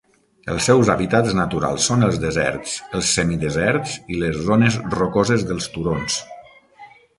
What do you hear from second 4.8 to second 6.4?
rocoses dels turons.